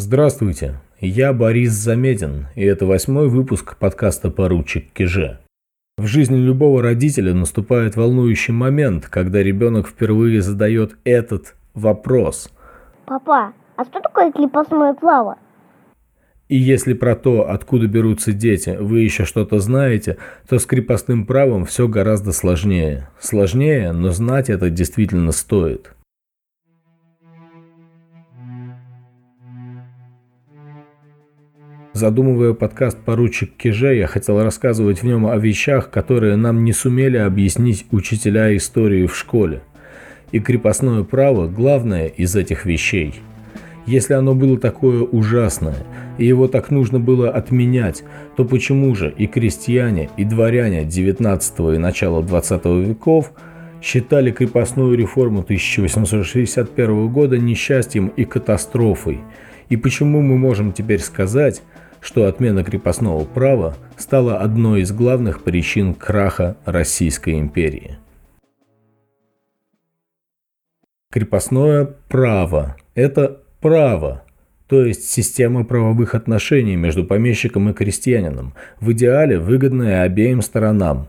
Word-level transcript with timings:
Здравствуйте, 0.00 0.76
я 1.00 1.32
Борис 1.32 1.72
Замедин, 1.72 2.46
и 2.54 2.62
это 2.62 2.86
восьмой 2.86 3.28
выпуск 3.28 3.76
подкаста 3.78 4.30
«Поручик 4.30 4.92
Киже». 4.92 5.40
В 5.96 6.06
жизни 6.06 6.36
любого 6.36 6.82
родителя 6.82 7.34
наступает 7.34 7.96
волнующий 7.96 8.54
момент, 8.54 9.08
когда 9.08 9.42
ребенок 9.42 9.88
впервые 9.88 10.40
задает 10.40 10.96
этот 11.02 11.56
вопрос. 11.74 12.48
Папа, 13.06 13.52
а 13.74 13.84
что 13.86 13.98
такое 13.98 14.30
крепостное 14.30 14.94
право? 14.94 15.36
И 16.46 16.56
если 16.56 16.92
про 16.92 17.16
то, 17.16 17.50
откуда 17.50 17.88
берутся 17.88 18.32
дети, 18.32 18.76
вы 18.78 19.00
еще 19.00 19.24
что-то 19.24 19.58
знаете, 19.58 20.16
то 20.48 20.60
с 20.60 20.66
крепостным 20.66 21.26
правом 21.26 21.64
все 21.64 21.88
гораздо 21.88 22.30
сложнее. 22.30 23.08
Сложнее, 23.18 23.90
но 23.90 24.12
знать 24.12 24.48
это 24.48 24.70
действительно 24.70 25.32
стоит. 25.32 25.92
Задумывая 31.98 32.52
подкаст 32.52 32.96
«Поручик 32.96 33.56
Киже», 33.56 33.96
я 33.96 34.06
хотел 34.06 34.40
рассказывать 34.40 35.02
в 35.02 35.04
нем 35.04 35.26
о 35.26 35.36
вещах, 35.36 35.90
которые 35.90 36.36
нам 36.36 36.62
не 36.62 36.72
сумели 36.72 37.16
объяснить 37.16 37.86
учителя 37.90 38.56
истории 38.56 39.04
в 39.04 39.16
школе. 39.16 39.62
И 40.30 40.38
крепостное 40.38 41.02
право– 41.02 41.48
главное 41.48 42.06
из 42.06 42.36
этих 42.36 42.66
вещей. 42.66 43.16
Если 43.84 44.14
оно 44.14 44.36
было 44.36 44.60
такое 44.60 45.02
ужасное, 45.02 45.74
и 46.18 46.24
его 46.24 46.46
так 46.46 46.70
нужно 46.70 47.00
было 47.00 47.30
отменять, 47.30 48.04
то 48.36 48.44
почему 48.44 48.94
же 48.94 49.12
и 49.18 49.26
крестьяне, 49.26 50.08
и 50.16 50.24
дворяне 50.24 50.84
XIX 50.84 51.74
и 51.74 51.78
начала 51.78 52.22
XX 52.22 52.84
веков 52.90 53.32
считали 53.82 54.30
крепостную 54.30 54.96
реформу 54.96 55.40
1861 55.40 57.08
года 57.08 57.38
несчастьем 57.38 58.12
и 58.14 58.24
катастрофой? 58.24 59.18
И 59.68 59.76
почему 59.76 60.22
мы 60.22 60.38
можем 60.38 60.72
теперь 60.72 61.00
сказать, 61.00 61.60
что 62.00 62.26
отмена 62.26 62.64
крепостного 62.64 63.24
права 63.24 63.76
стала 63.96 64.38
одной 64.38 64.82
из 64.82 64.92
главных 64.92 65.42
причин 65.42 65.94
краха 65.94 66.56
Российской 66.64 67.38
империи. 67.38 67.98
Крепостное 71.10 71.86
право– 72.08 72.76
это 72.94 73.40
право, 73.60 74.24
то 74.68 74.84
есть 74.84 75.10
система 75.10 75.64
правовых 75.64 76.14
отношений 76.14 76.76
между 76.76 77.04
помещиком 77.04 77.70
и 77.70 77.72
крестьянином, 77.72 78.54
в 78.80 78.92
идеале 78.92 79.38
выгодная 79.38 80.02
обеим 80.02 80.42
сторонам. 80.42 81.08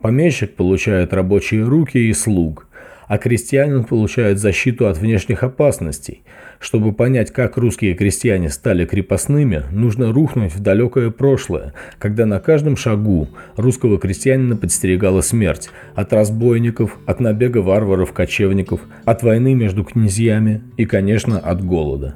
Помещик 0.00 0.56
получает 0.56 1.12
рабочие 1.12 1.62
руки 1.62 1.98
и 1.98 2.12
слуг, 2.12 2.66
а 3.10 3.18
крестьянин 3.18 3.84
получает 3.84 4.38
защиту 4.38 4.86
от 4.86 4.96
внешних 4.96 5.42
опасностей– 5.42 6.22
чтобы 6.60 6.92
понять, 6.92 7.32
как 7.32 7.56
русские 7.56 7.94
крестьяне 7.94 8.50
стали 8.50 8.84
крепостными, 8.84 9.62
нужно 9.72 10.12
рухнуть 10.12 10.54
в 10.54 10.60
далекое 10.60 11.10
прошлое, 11.10 11.72
когда 11.98 12.26
на 12.26 12.38
каждом 12.38 12.76
шагу 12.76 13.28
русского 13.56 13.98
крестьянина 13.98 14.56
подстерегала 14.56 15.22
смерть 15.22 15.70
от 15.94 16.12
разбойников, 16.12 16.98
от 17.06 17.18
набега 17.18 17.58
варваров-кочевников, 17.58 18.82
от 19.06 19.22
войны 19.22 19.54
между 19.54 19.84
князьями 19.84 20.62
и, 20.76 20.84
конечно, 20.84 21.38
от 21.38 21.64
голода. 21.64 22.14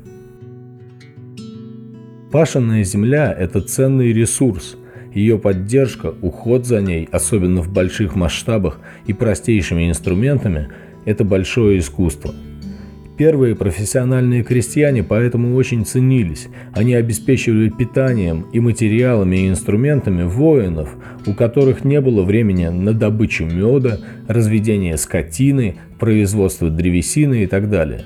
Пашенная 2.30 2.84
земля– 2.84 3.34
это 3.38 3.62
ценный 3.62 4.12
ресурс. 4.12 4.76
Ее 5.14 5.38
поддержка, 5.38 6.12
уход 6.20 6.66
за 6.66 6.82
ней, 6.82 7.08
особенно 7.10 7.62
в 7.62 7.72
больших 7.72 8.14
масштабах 8.14 8.78
и 9.06 9.14
простейшими 9.14 9.88
инструментами– 9.88 10.68
это 11.04 11.24
большое 11.24 11.78
искусство– 11.78 12.34
Первые 13.16 13.54
профессиональные 13.54 14.42
крестьяне 14.42 15.04
поэтому 15.04 15.54
очень 15.54 15.86
ценились. 15.86 16.48
Они 16.72 16.94
обеспечивали 16.94 17.68
питанием 17.68 18.46
и 18.52 18.58
материалами 18.58 19.36
и 19.36 19.48
инструментами 19.48 20.24
воинов, 20.24 20.96
у 21.24 21.32
которых 21.32 21.84
не 21.84 22.00
было 22.00 22.24
времени 22.24 22.66
на 22.66 22.92
добычу 22.92 23.44
меда, 23.44 24.00
разведение 24.26 24.96
скотины, 24.96 25.76
производство 26.00 26.70
древесины 26.70 27.44
и 27.44 27.46
так 27.46 27.70
далее. 27.70 28.02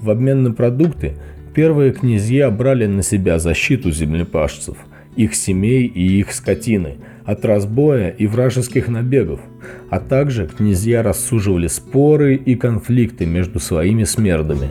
В 0.00 0.10
обмен 0.10 0.44
на 0.44 0.52
продукты 0.52 1.14
первые 1.52 1.92
князья 1.92 2.48
брали 2.52 2.86
на 2.86 3.02
себя 3.02 3.40
защиту 3.40 3.90
землепашцев, 3.90 4.76
их 5.16 5.34
семей 5.34 5.86
и 5.86 6.18
их 6.18 6.32
скотины– 6.32 6.96
от 7.26 7.44
разбоя 7.44 8.10
и 8.10 8.26
вражеских 8.26 8.88
набегов, 8.88 9.40
а 9.90 9.98
также 9.98 10.46
князья 10.46 11.02
рассуживали 11.02 11.66
споры 11.66 12.36
и 12.36 12.54
конфликты 12.54 13.26
между 13.26 13.58
своими 13.58 14.04
смердами. 14.04 14.68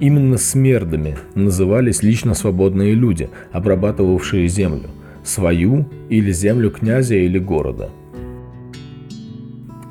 Именно 0.00 0.38
смердами 0.38 1.16
назывались 1.34 2.02
лично 2.02 2.34
свободные 2.34 2.94
люди, 2.94 3.28
обрабатывавшие 3.52 4.48
землю, 4.48 4.88
свою 5.22 5.86
или 6.08 6.32
землю 6.32 6.70
князя 6.70 7.16
или 7.16 7.38
города. 7.38 7.90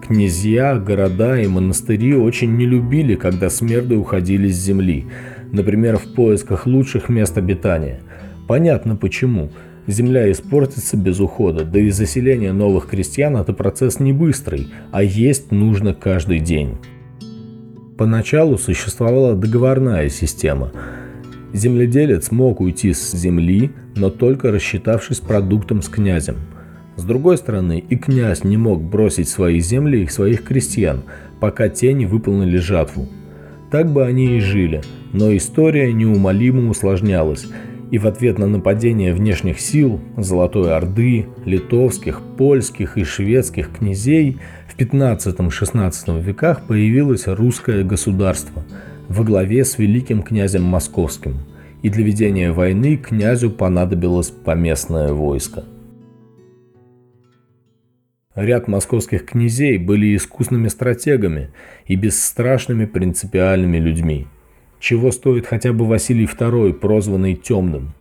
Князья, 0.05 0.75
города 0.75 1.39
и 1.39 1.47
монастыри 1.47 2.15
очень 2.15 2.57
не 2.57 2.65
любили, 2.65 3.15
когда 3.15 3.49
смерды 3.49 3.95
уходили 3.95 4.49
с 4.49 4.57
земли, 4.57 5.05
например, 5.51 5.97
в 5.97 6.13
поисках 6.15 6.65
лучших 6.65 7.07
мест 7.07 7.37
обитания. 7.37 8.01
Понятно 8.47 8.95
почему– 8.95 9.51
Земля 9.87 10.31
испортится 10.31 10.95
без 10.95 11.19
ухода, 11.19 11.65
да 11.65 11.79
и 11.79 11.89
заселение 11.89 12.53
новых 12.53 12.87
крестьян– 12.87 13.35
это 13.37 13.51
процесс 13.53 13.99
не 13.99 14.13
быстрый, 14.13 14.67
а 14.91 15.01
есть 15.01 15.51
нужно 15.51 15.93
каждый 15.93 16.39
день. 16.39 16.77
Поначалу 17.97 18.57
существовала 18.57 19.35
договорная 19.35 20.09
система. 20.09 20.71
Земледелец 21.53 22.31
мог 22.31 22.61
уйти 22.61 22.93
с 22.93 23.11
земли, 23.11 23.71
но 23.95 24.09
только 24.09 24.51
рассчитавшись 24.51 25.19
продуктом 25.19 25.81
с 25.81 25.89
князем. 25.89 26.37
С 26.95 27.03
другой 27.03 27.37
стороны, 27.37 27.83
и 27.89 27.95
князь 27.95 28.43
не 28.43 28.57
мог 28.57 28.81
бросить 28.83 29.29
свои 29.29 29.59
земли 29.59 30.03
и 30.03 30.07
своих 30.07 30.43
крестьян, 30.43 31.03
пока 31.39 31.69
те 31.69 31.93
не 31.93 32.05
выполнили 32.05 32.57
жатву. 32.57 33.07
Так 33.71 33.91
бы 33.91 34.05
они 34.05 34.37
и 34.37 34.39
жили, 34.41 34.81
но 35.11 35.35
история 35.35 35.91
неумолимо 35.91 36.69
усложнялась– 36.69 37.47
и 37.91 37.97
в 37.97 38.07
ответ 38.07 38.39
на 38.39 38.47
нападение 38.47 39.13
внешних 39.13 39.59
сил 39.59 39.99
Золотой 40.17 40.73
Орды, 40.73 41.27
литовских, 41.45 42.21
польских 42.37 42.97
и 42.97 43.03
шведских 43.03 43.69
князей 43.69 44.39
в 44.67 44.79
15-16 44.79 46.21
веках 46.21 46.65
появилось 46.65 47.27
русское 47.27 47.83
государство 47.83 48.63
во 49.09 49.23
главе 49.25 49.65
с 49.65 49.77
великим 49.77 50.23
князем 50.23 50.63
Московским, 50.63 51.39
и 51.83 51.89
для 51.89 52.05
ведения 52.05 52.53
войны 52.53 52.95
князю 52.95 53.51
понадобилось 53.51 54.29
поместное 54.29 55.11
войско. 55.11 55.65
Ряд 58.33 58.69
московских 58.69 59.25
князей 59.25 59.77
были 59.77 60.15
искусными 60.15 60.69
стратегами 60.69 61.49
и 61.85 61.97
бесстрашными 61.97 62.85
принципиальными 62.85 63.77
людьми– 63.77 64.27
чего 64.81 65.11
стоит 65.11 65.45
хотя 65.45 65.71
бы 65.71 65.85
Василий 65.85 66.25
II, 66.25 66.73
прозванный 66.73 67.35
Темным. 67.35 67.93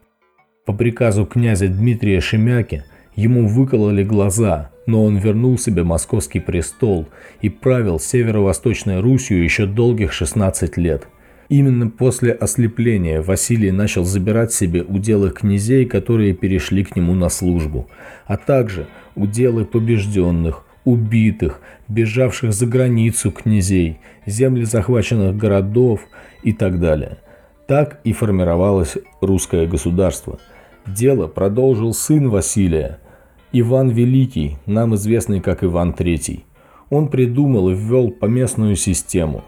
По 0.65 0.73
приказу 0.73 1.27
князя 1.27 1.69
Дмитрия 1.69 2.21
Шемяки 2.21 2.85
ему 3.15 3.47
выкололи 3.47 4.03
глаза, 4.03 4.71
но 4.87 5.05
он 5.05 5.19
вернул 5.19 5.59
себе 5.59 5.85
московский 5.85 6.41
престол 6.41 7.07
и 7.43 7.51
правил 7.51 8.01
северо-восточной 8.01 9.01
Русью 9.01 9.45
еще 9.45 9.67
долгих 9.67 10.13
16 10.13 10.77
лет. 10.79 11.07
Именно 11.51 11.91
после 11.91 12.33
ослепления 12.33 13.21
Василий 13.21 13.73
начал 13.73 14.05
забирать 14.05 14.53
себе 14.53 14.83
уделы 14.83 15.31
князей, 15.31 15.85
которые 15.85 16.33
перешли 16.33 16.85
к 16.85 16.97
нему 16.97 17.15
на 17.15 17.29
службу, 17.29 17.91
а 18.27 18.37
также 18.37 18.87
уделы 19.17 19.65
побежденных, 19.65 20.65
убитых, 20.85 21.61
бежавших 21.89 22.53
за 22.53 22.67
границу 22.67 23.31
князей, 23.31 23.99
земли 24.27 24.65
захваченных 24.65 25.37
городов 25.37 26.01
и 26.43 26.53
так 26.53 26.81
далее. 26.81 27.19
Так 27.67 28.01
и 28.05 28.13
формировалось 28.13 28.97
русское 29.21 29.67
государство. 29.67 30.39
Дело 30.87 31.27
продолжил 31.27 31.93
сын 31.93 32.29
Василия, 32.29 32.99
Иван 33.53 33.91
Великий, 33.91 34.57
нам 34.67 34.95
известный 34.95 35.41
как 35.41 35.63
Иван 35.63 35.91
III. 35.91 36.43
Он 36.89 37.09
придумал 37.09 37.71
и 37.71 37.75
ввел 37.75 38.11
поместную 38.11 38.77
систему. 38.77 39.45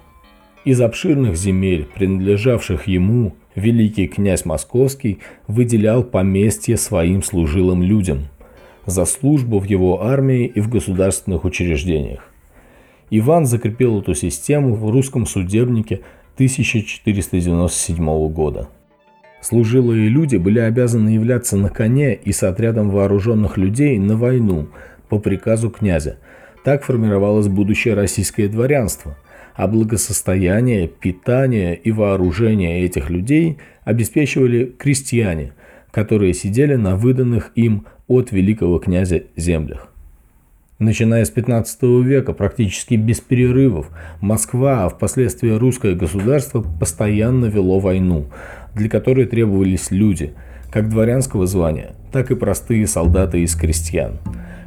Из 0.64 0.80
обширных 0.80 1.36
земель, 1.36 1.88
принадлежавших 1.92 2.86
ему, 2.86 3.34
великий 3.56 4.06
князь 4.06 4.44
Московский 4.44 5.18
выделял 5.48 6.04
поместье 6.04 6.76
своим 6.76 7.22
служилым 7.22 7.82
людям– 7.82 8.28
за 8.86 9.04
службу 9.04 9.58
в 9.58 9.64
его 9.64 10.04
армии 10.04 10.46
и 10.46 10.60
в 10.60 10.68
государственных 10.68 11.44
учреждениях. 11.44 12.28
Иван 13.10 13.46
закрепил 13.46 14.00
эту 14.00 14.14
систему 14.14 14.74
в 14.74 14.90
русском 14.90 15.26
судебнике 15.26 16.00
1497 16.36 18.28
года. 18.28 18.68
Служилые 19.42 20.08
люди 20.08 20.36
были 20.36 20.60
обязаны 20.60 21.10
являться 21.10 21.56
на 21.56 21.68
коне 21.68 22.14
и 22.14 22.32
с 22.32 22.42
отрядом 22.42 22.90
вооруженных 22.90 23.58
людей 23.58 23.98
на 23.98 24.16
войну 24.16 24.68
по 25.08 25.18
приказу 25.18 25.68
князя. 25.68 26.18
Так 26.64 26.84
формировалось 26.84 27.48
будущее 27.48 27.94
российское 27.94 28.48
дворянство. 28.48 29.16
а 29.54 29.66
благосостояние, 29.66 30.88
питание 30.88 31.76
и 31.76 31.90
вооружение 31.90 32.84
этих 32.84 33.10
людей 33.10 33.58
обеспечивали 33.84 34.64
крестьяне, 34.64 35.52
которые 35.90 36.32
сидели 36.32 36.76
на 36.76 36.96
выданных 36.96 37.52
им 37.54 37.86
от 38.08 38.32
великого 38.32 38.78
князя 38.78 39.22
землях. 39.36 39.88
Начиная 40.78 41.24
с 41.24 41.30
15 41.30 41.82
века, 42.02 42.32
практически 42.32 42.94
без 42.94 43.20
перерывов, 43.20 43.90
Москва, 44.20 44.84
а 44.84 44.88
впоследствии 44.88 45.50
русское 45.50 45.94
государство 45.94 46.60
постоянно 46.60 47.44
вело 47.46 47.78
войну, 47.78 48.26
для 48.74 48.88
которой 48.88 49.26
требовались 49.26 49.92
люди, 49.92 50.32
как 50.72 50.88
дворянского 50.88 51.46
звания, 51.46 51.94
так 52.10 52.32
и 52.32 52.34
простые 52.34 52.88
солдаты 52.88 53.42
из 53.42 53.54
крестьян. 53.54 54.18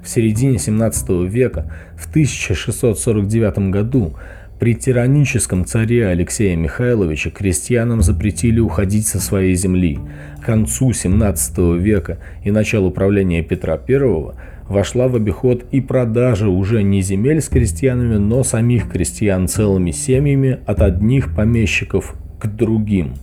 В 0.03 0.07
середине 0.07 0.57
17 0.57 1.09
века, 1.27 1.73
в 1.97 2.07
1649 2.09 3.71
году, 3.71 4.15
при 4.59 4.73
тираническом 4.73 5.65
царе 5.65 6.07
Алексея 6.07 6.55
Михайловича 6.55 7.29
крестьянам 7.29 8.01
запретили 8.01 8.59
уходить 8.59 9.05
со 9.05 9.19
своей 9.19 9.53
земли. 9.55 9.99
К 10.41 10.45
концу 10.45 10.93
17 10.93 11.57
века 11.77 12.19
и 12.43 12.51
началу 12.51 12.89
правления 12.89 13.43
Петра 13.43 13.77
I 13.87 14.33
вошла 14.69 15.09
в 15.09 15.15
обиход 15.15 15.65
и 15.71 15.81
продажа 15.81 16.47
уже 16.47 16.83
не 16.83 17.01
земель 17.01 17.41
с 17.41 17.49
крестьянами, 17.49 18.15
но 18.15 18.43
самих 18.43 18.89
крестьян 18.89 19.47
целыми 19.47 19.91
семьями 19.91 20.59
от 20.65 20.81
одних 20.81 21.35
помещиков 21.35 22.15
к 22.39 22.47
другим. 22.47 23.15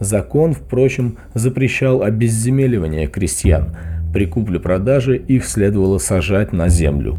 Закон, 0.00 0.52
впрочем, 0.52 1.16
запрещал 1.32 2.02
обезземеливание 2.02 3.06
крестьян. 3.06 3.76
При 4.12 4.26
купле-продаже 4.26 5.16
их 5.16 5.44
следовало 5.44 5.98
сажать 5.98 6.52
на 6.52 6.68
землю. 6.68 7.18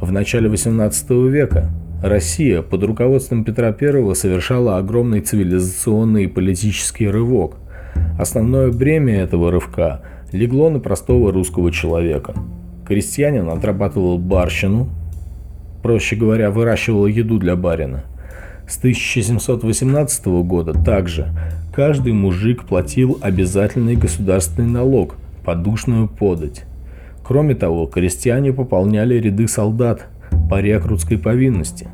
В 0.00 0.12
начале 0.12 0.48
18 0.48 1.10
века 1.10 1.70
Россия 2.02 2.62
под 2.62 2.82
руководством 2.82 3.44
Петра 3.44 3.68
I 3.68 4.14
совершала 4.16 4.76
огромный 4.76 5.20
цивилизационный 5.20 6.24
и 6.24 6.26
политический 6.26 7.08
рывок. 7.08 7.58
Основное 8.18 8.72
бремя 8.72 9.20
этого 9.20 9.52
рывка 9.52 10.02
легло 10.32 10.68
на 10.68 10.80
простого 10.80 11.30
русского 11.30 11.70
человека. 11.70 12.34
Крестьянин 12.88 13.48
отрабатывал 13.48 14.18
барщину, 14.18 14.88
проще 15.84 16.16
говоря, 16.16 16.50
выращивал 16.50 17.06
еду 17.06 17.38
для 17.38 17.54
барина. 17.54 18.02
С 18.68 18.78
1718 18.78 20.26
года 20.26 20.72
также 20.72 21.28
каждый 21.72 22.14
мужик 22.14 22.64
платил 22.64 23.18
обязательный 23.20 23.94
государственный 23.94 24.68
налог– 24.68 25.14
подушную 25.44 26.08
подать. 26.08 26.64
Кроме 27.22 27.54
того, 27.54 27.86
крестьяне 27.86 28.52
пополняли 28.52 29.14
ряды 29.14 29.46
солдат, 29.46 30.08
по 30.48 30.60
рекрутской 30.60 31.18
повинности. 31.18 31.88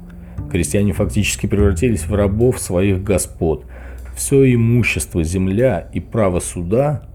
Крестьяне 0.50 0.92
фактически 0.92 1.46
превратились 1.46 2.06
в 2.06 2.14
рабов 2.14 2.58
своих 2.58 3.02
господ. 3.02 3.64
Все 4.16 4.52
имущество, 4.52 5.22
земля 5.22 5.88
и 5.92 6.00
право 6.00 6.40
суда, 6.40 7.08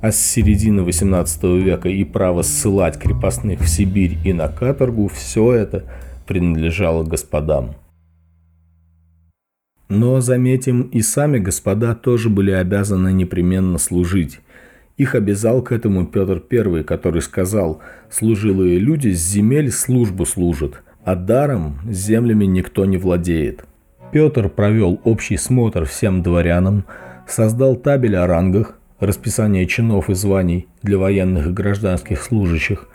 а 0.00 0.12
с 0.12 0.20
середины 0.20 0.82
18 0.82 1.42
века 1.44 1.88
и 1.88 2.04
право 2.04 2.42
ссылать 2.42 2.98
крепостных 2.98 3.60
в 3.60 3.68
Сибирь 3.68 4.18
и 4.24 4.32
на 4.32 4.48
каторгу, 4.48 5.08
все 5.08 5.52
это 5.52 5.84
принадлежало 6.26 7.04
господам. 7.04 7.74
Но, 9.88 10.20
заметим, 10.20 10.82
и 10.82 11.00
сами 11.00 11.38
господа 11.38 11.94
тоже 11.94 12.28
были 12.28 12.50
обязаны 12.50 13.12
непременно 13.12 13.78
служить. 13.78 14.40
Их 14.98 15.14
обязал 15.14 15.62
к 15.62 15.70
этому 15.70 16.06
Петр 16.06 16.42
I, 16.50 16.82
который 16.82 17.22
сказал 17.22 17.80
«Служилые 18.10 18.78
люди 18.80 19.10
с 19.10 19.24
земель 19.24 19.70
службу 19.70 20.26
служат, 20.26 20.82
а 21.04 21.14
даром 21.14 21.78
землями 21.88 22.44
никто 22.46 22.84
не 22.84 22.98
владеет». 22.98 23.64
Петр 24.12 24.48
провел 24.48 25.00
общий 25.04 25.36
смотр 25.36 25.84
всем 25.84 26.22
дворянам, 26.22 26.84
создал 27.28 27.76
табель 27.76 28.16
о 28.16 28.26
рангах, 28.26 28.76
расписание 28.98 29.66
чинов 29.66 30.10
и 30.10 30.14
званий 30.14 30.66
для 30.82 30.98
военных 30.98 31.46
и 31.46 31.52
гражданских 31.52 32.20
служащих 32.20 32.88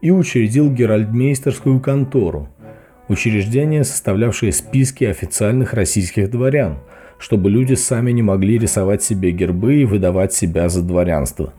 и 0.00 0.10
учредил 0.10 0.72
геральдмейстерскую 0.72 1.80
контору, 1.80 2.48
учреждение, 3.08 3.84
составлявшее 3.84 4.52
списки 4.52 5.04
официальных 5.04 5.74
российских 5.74 6.30
дворян– 6.30 6.78
чтобы 7.22 7.50
люди 7.50 7.74
сами 7.74 8.10
не 8.10 8.20
могли 8.20 8.58
рисовать 8.58 9.00
себе 9.00 9.30
гербы 9.30 9.76
и 9.76 9.84
выдавать 9.84 10.32
себя 10.32 10.68
за 10.68 10.82
дворянство. 10.82 11.54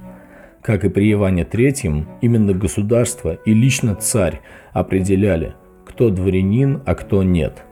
Как 0.62 0.84
и 0.84 0.90
при 0.90 1.14
Иване 1.14 1.48
III, 1.50 2.06
именно 2.20 2.54
государство 2.54 3.38
и 3.46 3.54
лично 3.54 3.96
царь 3.96 4.42
определяли, 4.74 5.54
кто 5.86 6.10
дворянин, 6.10 6.82
а 6.86 6.96
кто 6.96 7.24
нет. 7.24 7.64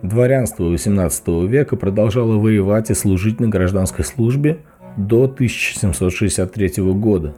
Дворянство 0.00 0.72
XVIII 0.72 1.48
века 1.48 1.74
продолжало 1.74 2.38
воевать 2.38 2.90
и 2.90 2.94
служить 2.94 3.40
на 3.40 3.48
гражданской 3.48 4.04
службе 4.04 4.58
до 4.96 5.24
1763 5.24 6.84
года. 6.94 7.34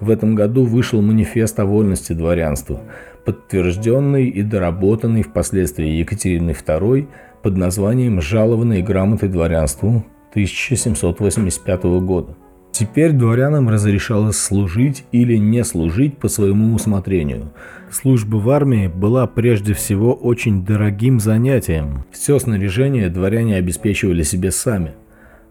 В 0.00 0.10
этом 0.10 0.34
году 0.34 0.64
вышел 0.64 1.00
манифест 1.00 1.58
о 1.60 1.64
вольности 1.64 2.12
дворянства, 2.12 2.80
подтвержденный 3.24 4.28
и 4.28 4.42
доработанный 4.42 5.22
впоследствии 5.22 5.88
Екатериной 5.88 6.54
II 6.54 7.08
под 7.42 7.56
названием 7.56 8.20
«Жалованные 8.20 8.82
грамоты 8.82 9.28
дворянству» 9.28 10.04
1785 10.30 11.84
года. 12.00 12.36
Теперь 12.72 13.12
дворянам 13.12 13.68
разрешалось 13.68 14.36
служить 14.36 15.04
или 15.12 15.36
не 15.36 15.62
служить 15.62 16.18
по 16.18 16.26
своему 16.26 16.74
усмотрению. 16.74 17.52
Служба 17.88 18.36
в 18.36 18.50
армии 18.50 18.88
была 18.88 19.28
прежде 19.28 19.74
всего 19.74 20.12
очень 20.12 20.64
дорогим 20.64 21.20
занятием. 21.20 22.04
Все 22.10 22.36
снаряжение 22.40 23.10
дворяне 23.10 23.56
обеспечивали 23.56 24.24
себе 24.24 24.50
сами. 24.50 24.90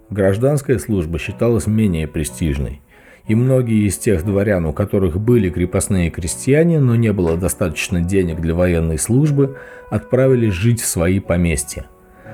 Гражданская 0.09 0.77
служба 0.79 1.17
считалась 1.17 1.65
менее 1.65 2.09
престижной 2.09 2.81
и 3.27 3.35
многие 3.35 3.87
из 3.87 3.97
тех 3.97 4.25
дворян, 4.25 4.65
у 4.65 4.73
которых 4.73 5.19
были 5.19 5.49
крепостные 5.49 6.09
крестьяне, 6.09 6.79
но 6.79 6.95
не 6.95 7.13
было 7.13 7.37
достаточно 7.37 8.01
денег 8.01 8.41
для 8.41 8.53
военной 8.53 8.99
службы, 8.99 9.57
отправились 9.89 10.53
жить 10.53 10.81
в 10.81 10.85
свои 10.85 11.19
поместья. 11.19 11.85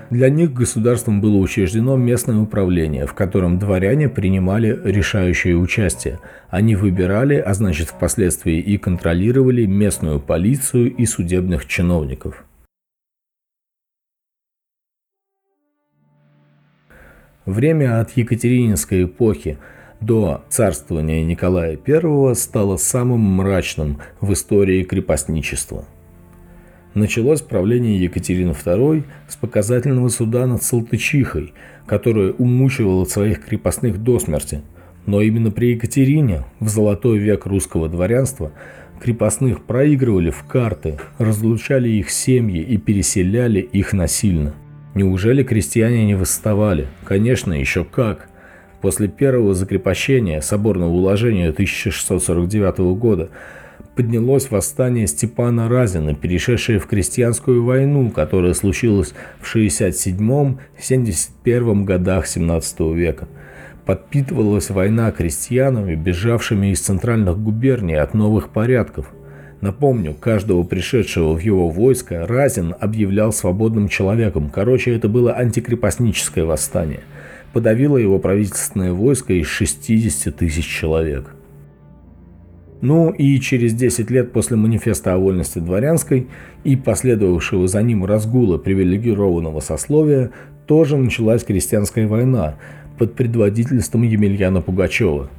Для 0.10 0.32
них 0.32 0.54
государством 0.54 1.22
было 1.22 1.38
учреждено 1.38 1.96
местное 1.96 2.40
управление, 2.40 3.06
в 3.06 3.14
котором 3.14 3.60
дворяне 3.60 4.10
принимали 4.10 4.80
решающее 4.84 5.56
участие. 5.56 6.18
Они 6.50 6.76
выбирали, 6.76 7.36
а 7.36 7.54
значит 7.54 7.90
впоследствии 7.90 8.58
и 8.58 8.80
контролировали 8.80 9.68
местную 9.68 10.20
полицию 10.20 10.96
и 10.96 11.06
судебных 11.06 11.68
чиновников. 11.68 12.44
Время 17.46 18.02
от 18.02 18.18
Екатерининской 18.18 19.04
эпохи– 19.04 19.60
до 20.02 20.44
царствования 20.50 21.24
Николая 21.24 21.78
I 21.86 22.36
стало 22.36 22.78
самым 22.78 23.20
мрачным 23.20 24.00
в 24.22 24.34
истории 24.34 24.84
крепостничества. 24.84 25.86
Началось 26.94 27.42
правление 27.42 28.02
Екатерины 28.02 28.52
II 28.52 29.04
с 29.28 29.36
показательного 29.36 30.10
суда 30.10 30.48
над 30.48 30.64
Салтычихой, 30.64 31.54
которая 31.86 32.32
умучивала 32.32 33.06
своих 33.06 33.46
крепостных 33.46 34.02
до 34.02 34.20
смерти. 34.20 34.62
Но 35.06 35.22
именно 35.22 35.52
при 35.52 35.72
Екатерине, 35.72 36.44
в 36.60 36.68
золотой 36.68 37.20
век 37.20 37.46
русского 37.46 37.90
дворянства, 37.90 38.52
крепостных 39.00 39.64
проигрывали 39.64 40.30
в 40.30 40.44
карты, 40.44 40.98
разлучали 41.20 41.90
их 41.90 42.10
семьи 42.10 42.62
и 42.62 42.78
переселяли 42.78 43.60
их 43.60 43.94
насильно. 43.94 44.54
Неужели 44.96 45.44
крестьяне 45.44 46.06
не 46.06 46.16
восставали? 46.16 46.88
Конечно, 47.06 47.54
еще 47.54 47.86
как. 47.86 48.30
После 48.82 49.08
первого 49.10 49.54
закрепощения 49.54 50.42
соборного 50.42 50.92
уложения 50.92 51.50
1649 51.50 52.80
года 52.98 53.30
поднялось 53.96 54.50
восстание 54.50 55.06
Степана 55.08 55.68
Разина, 55.68 56.16
перешедшее 56.16 56.80
в 56.80 56.88
крестьянскую 56.88 57.66
войну, 57.66 58.10
которая 58.10 58.54
случилась 58.54 59.14
в 59.42 59.54
67-71 59.54 61.84
годах 61.84 62.26
17 62.26 62.80
века. 62.96 63.28
Подпитывалась 63.86 64.70
война 64.70 65.12
крестьянами, 65.12 65.96
бежавшими 65.96 66.68
из 66.68 66.80
центральных 66.80 67.38
губерний 67.38 68.00
от 68.00 68.14
новых 68.14 68.48
порядков. 68.50 69.12
Напомню, 69.60 70.14
каждого 70.14 70.64
пришедшего 70.64 71.34
в 71.34 71.40
его 71.40 71.70
войско 71.70 72.26
Разин 72.26 72.74
объявлял 72.80 73.34
свободным 73.34 73.90
человеком. 73.90 74.50
Короче, 74.50 74.96
это 74.96 75.10
было 75.10 75.34
антикрепостническое 75.34 76.46
восстание– 76.46 77.02
подавило 77.54 77.98
его 77.98 78.20
правительственное 78.20 78.94
войско 78.94 79.34
из 79.34 79.48
60 79.48 80.36
тысяч 80.36 80.66
человек. 80.66 81.36
Ну 82.82 83.10
и 83.12 83.40
через 83.40 83.74
10 83.74 84.10
лет 84.10 84.32
после 84.32 84.56
манифеста 84.56 85.14
о 85.14 85.18
вольности 85.18 85.60
дворянской 85.60 86.28
и 86.64 86.76
последовавшего 86.78 87.68
за 87.68 87.82
ним 87.82 88.06
разгула 88.06 88.58
привилегированного 88.58 89.60
сословия 89.60 90.32
тоже 90.66 90.96
началась 90.96 91.44
крестьянская 91.44 92.08
война 92.08 92.56
под 92.98 93.16
предводительством 93.16 94.04
Емельяна 94.04 94.62
Пугачева. 94.62 95.30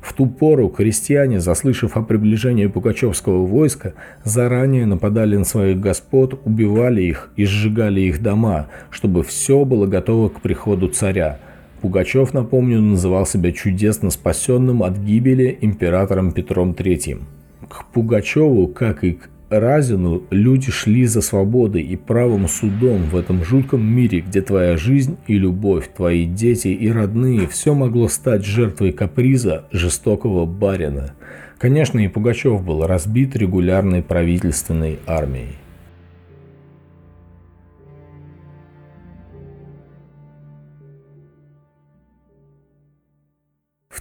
В 0.00 0.12
ту 0.12 0.26
пору 0.26 0.68
крестьяне, 0.68 1.40
заслышав 1.40 1.96
о 1.96 2.02
приближении 2.02 2.66
пугачевского 2.66 3.46
войска, 3.46 3.94
заранее 4.22 4.84
нападали 4.84 5.36
на 5.36 5.44
своих 5.44 5.80
господ, 5.80 6.38
убивали 6.44 7.02
их 7.02 7.30
и 7.36 7.46
сжигали 7.46 8.02
их 8.02 8.22
дома, 8.22 8.68
чтобы 8.90 9.22
все 9.22 9.64
было 9.64 9.86
готово 9.86 10.28
к 10.28 10.42
приходу 10.42 10.88
царя. 10.88 11.38
Пугачев, 11.84 12.32
напомню, 12.32 12.80
называл 12.80 13.26
себя 13.26 13.52
чудесно 13.52 14.08
спасенным 14.08 14.82
от 14.82 14.96
гибели 14.96 15.58
императором 15.60 16.32
Петром 16.32 16.70
III. 16.70 17.20
К 17.68 17.84
Пугачеву, 17.92 18.68
как 18.68 19.04
и 19.04 19.12
к 19.12 19.28
Разину 19.50 20.22
люди 20.30 20.70
шли 20.70 21.04
за 21.04 21.20
свободой 21.20 21.82
и 21.82 21.96
правым 21.96 22.48
судом 22.48 23.02
в 23.02 23.16
этом 23.16 23.44
жутком 23.44 23.84
мире, 23.84 24.20
где 24.20 24.40
твоя 24.40 24.78
жизнь 24.78 25.18
и 25.26 25.36
любовь, 25.36 25.90
твои 25.94 26.24
дети 26.24 26.68
и 26.68 26.90
родные, 26.90 27.46
все 27.48 27.74
могло 27.74 28.08
стать 28.08 28.46
жертвой 28.46 28.92
каприза 28.92 29.66
жестокого 29.70 30.46
барина. 30.46 31.12
Конечно, 31.58 31.98
и 31.98 32.08
Пугачев 32.08 32.64
был 32.64 32.86
разбит 32.86 33.36
регулярной 33.36 34.02
правительственной 34.02 35.00
армией. 35.06 35.56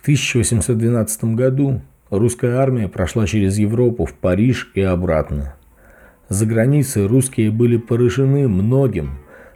1812 0.03 1.23
году 1.33 1.81
Русская 2.09 2.57
армия 2.57 2.89
прошла 2.89 3.25
через 3.25 3.57
Европу 3.57 4.03
в 4.03 4.13
Париж 4.13 4.69
и 4.75 4.81
обратно. 4.81 5.55
За 6.27 6.45
границей 6.45 7.07
русские 7.07 7.51
были 7.51 7.77
поражены 7.77 8.49
многим, 8.49 9.11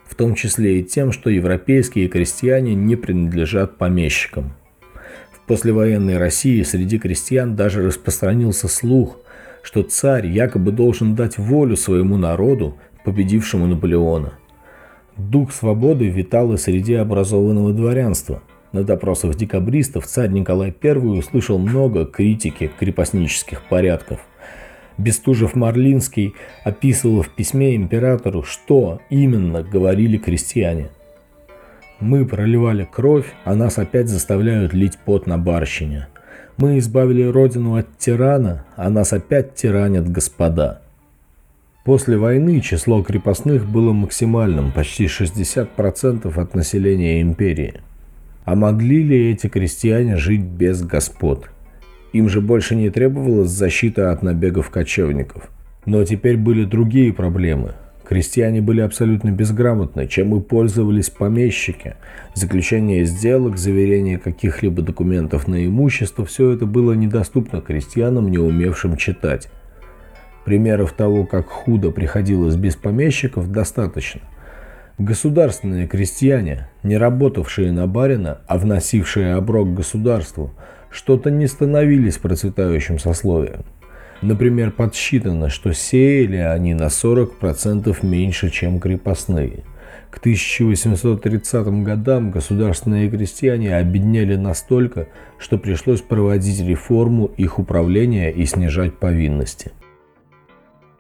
в 0.08 0.16
том 0.16 0.36
числе 0.36 0.80
и 0.80 0.84
тем, 0.86 1.12
что 1.12 1.30
европейские 1.30 2.08
крестьяне 2.08 2.76
не 2.76 2.96
принадлежат 2.96 3.78
помещикам. 3.78 4.54
В 5.34 5.46
послевоенной 5.48 6.18
России 6.18 6.64
среди 6.64 6.98
крестьян 6.98 7.58
даже 7.58 7.84
распространился 7.84 8.70
слух, 8.70 9.20
что 9.64 9.84
царь 9.84 10.28
якобы 10.28 10.72
должен 10.72 11.14
дать 11.14 11.38
волю 11.38 11.76
своему 11.76 12.16
народу, 12.16 12.78
победившему 13.04 13.68
Наполеона. 13.68 14.36
Дух 15.18 15.52
свободы 15.52 16.08
витал 16.08 16.54
и 16.54 16.58
среди 16.58 16.94
образованного 16.94 17.74
дворянства– 17.74 18.42
на 18.72 18.84
допросах 18.84 19.36
декабристов 19.36 20.06
царь 20.06 20.30
Николай 20.30 20.76
I 20.84 20.98
услышал 20.98 21.58
много 21.58 22.06
критики 22.06 22.70
крепостнических 22.80 23.64
порядков. 23.64 24.20
Бестужев-Марлинский 24.98 26.34
описывал 26.64 27.22
в 27.22 27.30
письме 27.30 27.76
императору, 27.76 28.44
что 28.44 29.00
именно 29.10 29.64
говорили 29.64 30.18
крестьяне. 30.18 30.90
«Мы 32.00 32.26
проливали 32.26 32.88
кровь, 32.90 33.34
а 33.44 33.56
нас 33.56 33.78
опять 33.78 34.10
заставляют 34.10 34.74
лить 34.74 34.98
пот 35.04 35.28
на 35.28 35.38
барщине. 35.38 36.08
Мы 36.58 36.80
избавили 36.80 37.24
родину 37.24 37.76
от 37.76 37.98
тирана, 37.98 38.66
а 38.76 38.90
нас 38.90 39.14
опять 39.14 39.56
тиранят 39.56 40.12
господа». 40.12 40.82
После 41.86 42.18
войны 42.18 42.60
число 42.60 43.02
крепостных 43.02 43.66
было 43.66 43.94
максимальным, 43.94 44.74
почти 44.74 45.06
60% 45.06 46.40
от 46.40 46.54
населения 46.54 47.22
империи– 47.22 47.82
а 48.48 48.56
могли 48.56 49.04
ли 49.04 49.32
эти 49.32 49.48
крестьяне 49.48 50.16
жить 50.16 50.46
без 50.46 50.82
господ? 50.82 51.50
Им 52.14 52.30
же 52.30 52.40
больше 52.40 52.78
не 52.78 52.90
требовалась 52.90 53.50
защита 53.50 54.14
от 54.14 54.24
набегов 54.24 54.70
кочевников. 54.70 55.52
Но 55.86 56.06
теперь 56.06 56.38
были 56.38 56.64
другие 56.64 57.12
проблемы. 57.12 57.74
Крестьяне 58.06 58.62
были 58.62 58.80
абсолютно 58.80 59.32
безграмотны, 59.32 60.08
чем 60.08 60.34
и 60.34 60.40
пользовались 60.40 61.10
помещики. 61.10 61.96
Заключение 62.36 63.04
сделок, 63.04 63.58
заверение 63.58 64.18
каких-либо 64.18 64.82
документов 64.82 65.50
на 65.50 65.66
имущество– 65.66 66.24
все 66.26 66.52
это 66.52 66.66
было 66.66 66.94
недоступно 66.94 67.60
крестьянам, 67.60 68.32
не 68.32 68.38
умевшим 68.38 68.96
читать. 68.96 69.50
Примеров 70.46 70.94
того, 70.94 71.26
как 71.26 71.48
худо 71.48 71.92
приходилось 71.92 72.56
без 72.56 72.78
помещиков, 72.78 73.52
достаточно– 73.52 74.22
Государственные 74.98 75.86
крестьяне, 75.86 76.70
не 76.82 76.98
работавшие 76.98 77.72
на 77.72 77.86
барина, 77.86 78.42
а 78.48 78.58
вносившие 78.58 79.36
оброк 79.36 79.76
государству, 79.76 80.56
что-то 80.90 81.30
не 81.30 81.46
становились 81.46 82.18
процветающим 82.18 82.98
сословием. 82.98 83.64
Например, 84.24 84.72
подсчитано, 84.72 85.50
что 85.50 85.72
сеяли 85.72 86.38
они 86.38 86.74
на 86.74 86.88
40% 86.88 87.96
меньше, 88.02 88.50
чем 88.50 88.80
крепостные. 88.80 89.66
К 90.10 90.18
1830 90.18 91.68
годам 91.84 92.32
государственные 92.32 93.08
крестьяне 93.12 93.76
обедняли 93.76 94.36
настолько, 94.36 95.10
что 95.38 95.60
пришлось 95.60 96.02
проводить 96.02 96.68
реформу 96.68 97.28
их 97.38 97.60
управления 97.60 98.32
и 98.32 98.48
снижать 98.48 98.98
повинности. 98.98 99.74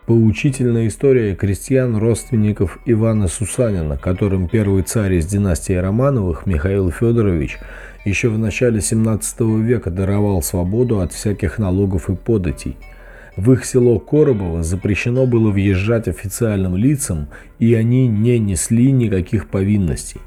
Поучительная 0.08 0.88
история 0.88 1.36
крестьян, 1.36 1.98
родственников 1.98 2.80
Ивана 2.86 3.28
Сусанина, 3.28 3.98
которым 3.98 4.48
первый 4.48 4.84
царь 4.84 5.16
из 5.16 5.26
династии 5.26 5.74
Романовых, 5.74 6.46
Михаил 6.46 6.90
Федорович, 6.92 7.58
еще 8.06 8.30
в 8.30 8.40
начале 8.40 8.80
17 8.80 9.42
века 9.66 9.92
даровал 9.92 10.42
свободу 10.42 11.02
от 11.02 11.12
всяких 11.12 11.60
налогов 11.60 12.10
и 12.10 12.16
податей. 12.16 12.78
В 13.36 13.52
их 13.52 13.66
село 13.66 14.00
Коробово 14.00 14.64
запрещено 14.64 15.28
было 15.28 15.52
въезжать 15.52 16.08
официальным 16.08 16.78
лицам, 16.78 17.28
и 17.60 17.74
они 17.74 18.08
не 18.08 18.40
несли 18.40 18.94
никаких 18.94 19.50
повинностей. 19.50 20.22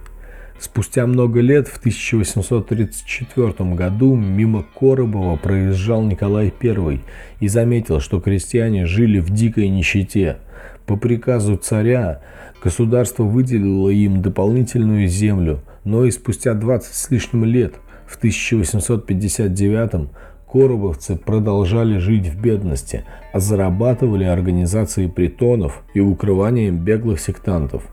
Спустя 0.61 1.07
много 1.07 1.41
лет, 1.41 1.69
в 1.69 1.79
1834 1.79 3.75
году, 3.75 4.15
мимо 4.15 4.63
Коробова 4.79 5.37
проезжал 5.37 6.03
Николай 6.03 6.53
I 6.63 7.01
и 7.41 7.49
заметил, 7.49 7.99
что 8.01 8.21
крестьяне 8.21 8.85
жили 8.85 9.21
в 9.21 9.31
дикой 9.31 9.71
нищете. 9.71 10.37
По 10.85 10.97
приказу 10.97 11.57
царя 11.57 12.21
государство 12.63 13.23
выделило 13.23 13.89
им 13.89 14.21
дополнительную 14.21 15.09
землю, 15.09 15.61
но 15.85 16.05
и 16.05 16.11
спустя 16.11 16.53
20 16.53 16.95
с 16.95 17.11
лишним 17.11 17.47
лет, 17.47 17.77
в 18.07 18.19
1859 18.19 20.11
коробовцы 20.47 21.17
продолжали 21.17 21.97
жить 21.97 22.27
в 22.27 22.39
бедности, 22.39 23.07
а 23.33 23.41
зарабатывали 23.41 24.25
организацией 24.25 25.09
притонов 25.09 25.83
и 25.95 26.01
укрыванием 26.01 26.77
беглых 26.77 27.19
сектантов– 27.19 27.85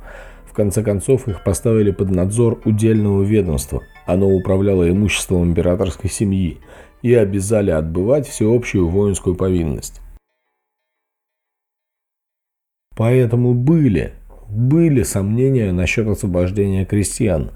конце 0.57 0.81
концов 0.81 1.27
их 1.27 1.43
поставили 1.43 1.91
под 1.91 2.09
надзор 2.09 2.61
удельного 2.65 3.21
ведомства. 3.21 3.83
Оно 4.07 4.27
управляло 4.27 4.89
имуществом 4.89 5.51
императорской 5.51 6.09
семьи 6.09 6.57
и 7.03 7.13
обязали 7.13 7.69
отбывать 7.69 8.27
всеобщую 8.27 8.89
воинскую 8.89 9.35
повинность. 9.35 10.01
Поэтому 12.95 13.53
были, 13.53 14.13
были 14.49 15.03
сомнения 15.03 15.71
насчет 15.71 16.07
освобождения 16.07 16.85
крестьян. 16.85 17.51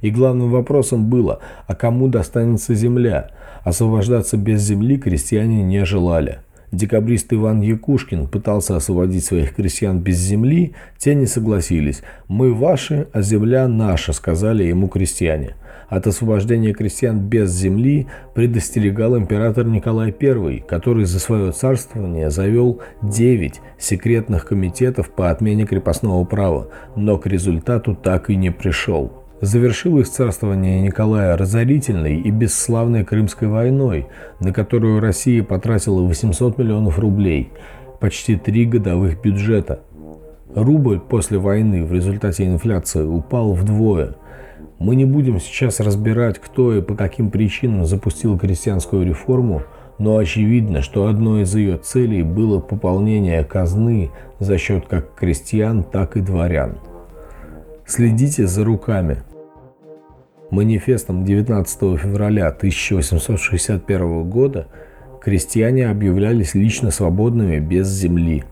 И 0.00 0.10
главным 0.10 0.50
вопросом 0.50 1.10
было, 1.10 1.40
а 1.66 1.74
кому 1.74 2.08
достанется 2.08 2.74
земля? 2.74 3.32
Освобождаться 3.64 4.38
без 4.38 4.62
земли 4.62 4.96
крестьяне 4.96 5.62
не 5.62 5.84
желали. 5.84 6.38
Декабрист 6.72 7.32
Иван 7.32 7.60
Якушкин 7.60 8.26
пытался 8.26 8.76
освободить 8.76 9.24
своих 9.24 9.54
крестьян 9.54 10.00
без 10.00 10.18
земли, 10.18 10.74
те 10.98 11.14
не 11.14 11.26
согласились. 11.26 12.02
«Мы 12.28 12.52
ваши, 12.52 13.08
а 13.12 13.22
земля 13.22 13.68
наша»,— 13.68 14.12
сказали 14.14 14.64
ему 14.64 14.88
крестьяне. 14.88 15.54
От 15.88 16.06
освобождения 16.06 16.72
крестьян 16.72 17.20
без 17.20 17.52
земли 17.52 18.08
предостерегал 18.34 19.16
император 19.16 19.66
Николай 19.66 20.14
I, 20.20 20.58
который 20.66 21.04
за 21.04 21.20
свое 21.20 21.52
царствование 21.52 22.30
завел 22.30 22.80
9 23.02 23.60
секретных 23.78 24.46
комитетов 24.46 25.10
по 25.10 25.30
отмене 25.30 25.64
крепостного 25.64 26.24
права, 26.24 26.68
но 26.96 27.18
к 27.18 27.26
результату 27.26 27.94
так 27.94 28.30
и 28.30 28.36
не 28.36 28.50
пришел. 28.50 29.25
Завершил 29.40 29.98
их 29.98 30.08
царствование 30.08 30.80
Николая 30.80 31.36
разорительной 31.36 32.20
и 32.20 32.30
бесславной 32.30 33.04
Крымской 33.04 33.48
войной, 33.48 34.06
на 34.40 34.50
которую 34.50 35.00
Россия 35.00 35.42
потратила 35.42 36.00
800 36.00 36.56
миллионов 36.56 36.98
рублей, 36.98 37.52
почти 38.00 38.36
три 38.36 38.64
годовых 38.64 39.20
бюджета. 39.20 39.80
Рубль 40.54 41.00
после 41.00 41.36
войны 41.36 41.84
в 41.84 41.92
результате 41.92 42.46
инфляции 42.46 43.04
упал 43.04 43.52
вдвое. 43.52 44.14
Мы 44.78 44.96
не 44.96 45.04
будем 45.04 45.38
сейчас 45.38 45.80
разбирать, 45.80 46.38
кто 46.38 46.74
и 46.74 46.80
по 46.80 46.94
каким 46.94 47.30
причинам 47.30 47.84
запустил 47.84 48.38
крестьянскую 48.38 49.04
реформу, 49.04 49.64
но 49.98 50.16
очевидно, 50.16 50.80
что 50.80 51.08
одной 51.08 51.42
из 51.42 51.54
ее 51.54 51.76
целей 51.76 52.22
было 52.22 52.58
пополнение 52.58 53.44
казны 53.44 54.10
за 54.38 54.56
счет 54.56 54.86
как 54.86 55.14
крестьян, 55.14 55.84
так 55.84 56.16
и 56.16 56.20
дворян. 56.20 56.78
Следите 57.88 58.48
за 58.48 58.64
руками. 58.64 59.18
Манифестом 60.50 61.24
19 61.24 62.00
февраля 62.00 62.48
1861 62.48 64.28
года 64.28 64.66
крестьяне 65.22 65.88
объявлялись 65.88 66.54
лично 66.54 66.90
свободными 66.90 67.60
без 67.60 67.86
земли. 67.86 68.42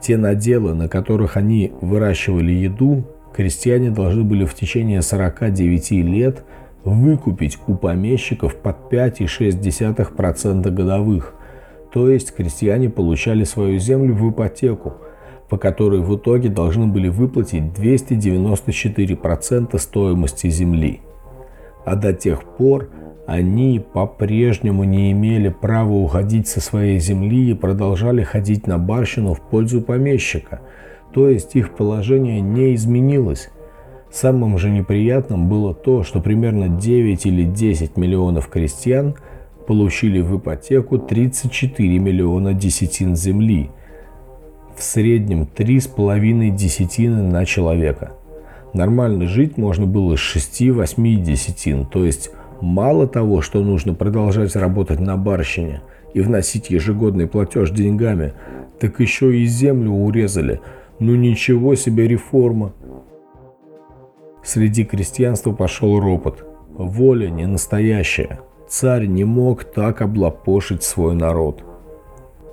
Те 0.00 0.16
наделы, 0.16 0.74
на 0.74 0.88
которых 0.88 1.36
они 1.36 1.72
выращивали 1.80 2.52
еду, 2.52 3.04
крестьяне 3.34 3.90
должны 3.90 4.22
были 4.22 4.44
в 4.44 4.54
течение 4.54 5.02
49 5.02 5.90
лет 5.90 6.44
выкупить 6.84 7.58
у 7.66 7.74
помещиков 7.74 8.54
под 8.54 8.76
5,6% 8.92 10.70
годовых, 10.70 11.34
то 11.92 12.08
есть 12.08 12.32
крестьяне 12.32 12.90
получали 12.90 13.42
свою 13.42 13.80
землю 13.80 14.14
в 14.14 14.30
ипотеку, 14.30 14.98
по 15.48 15.58
которой 15.58 16.00
в 16.00 16.16
итоге 16.16 16.48
должны 16.48 16.86
были 16.86 17.08
выплатить 17.08 17.62
294% 17.62 19.78
стоимости 19.78 20.48
земли. 20.48 21.00
А 21.84 21.94
до 21.94 22.12
тех 22.12 22.42
пор 22.42 22.88
они 23.26 23.80
по-прежнему 23.80 24.84
не 24.84 25.12
имели 25.12 25.48
права 25.48 25.92
уходить 25.92 26.48
со 26.48 26.60
своей 26.60 26.98
земли 26.98 27.50
и 27.50 27.54
продолжали 27.54 28.22
ходить 28.22 28.66
на 28.66 28.78
барщину 28.78 29.34
в 29.34 29.40
пользу 29.40 29.82
помещика, 29.82 30.60
то 31.12 31.28
есть 31.28 31.56
их 31.56 31.74
положение 31.74 32.40
не 32.40 32.74
изменилось. 32.74 33.50
Самым 34.10 34.58
же 34.58 34.70
неприятным 34.70 35.48
было 35.48 35.74
то, 35.74 36.04
что 36.04 36.20
примерно 36.20 36.68
9 36.68 37.26
или 37.26 37.42
10 37.42 37.96
миллионов 37.96 38.48
крестьян 38.48 39.16
получили 39.66 40.20
в 40.20 40.38
ипотеку 40.38 40.98
34 40.98 41.98
миллиона 41.98 42.54
десятин 42.54 43.16
земли, 43.16 43.70
в 44.76 44.82
среднем 44.82 45.48
3,5 45.56 46.50
десятины 46.50 47.22
на 47.22 47.44
человека. 47.44 48.12
Нормально 48.74 49.26
жить 49.26 49.56
можно 49.56 49.86
было 49.86 50.16
с 50.16 50.36
6-8 50.36 51.22
десятин, 51.22 51.86
то 51.86 52.04
есть 52.04 52.30
Мало 52.60 53.06
того, 53.06 53.42
что 53.42 53.62
нужно 53.62 53.94
продолжать 53.94 54.56
работать 54.56 54.98
на 54.98 55.16
барщине 55.16 55.82
и 56.14 56.20
вносить 56.20 56.70
ежегодный 56.70 57.26
платеж 57.26 57.70
деньгами, 57.70 58.32
так 58.80 59.00
еще 59.00 59.36
и 59.36 59.44
землю 59.44 59.90
урезали. 59.90 60.60
Ну 60.98 61.14
ничего 61.14 61.74
себе 61.74 62.08
реформа. 62.08 62.72
Среди 64.42 64.84
крестьянства 64.84 65.52
пошел 65.52 66.00
ропот. 66.00 66.46
Воля 66.74 67.28
не 67.28 67.46
настоящая. 67.46 68.40
Царь 68.68 69.06
не 69.06 69.24
мог 69.24 69.64
так 69.64 70.00
облапошить 70.00 70.82
свой 70.82 71.14
народ. 71.14 71.62